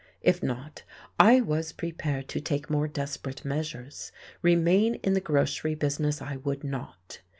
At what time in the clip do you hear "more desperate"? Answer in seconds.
2.71-3.45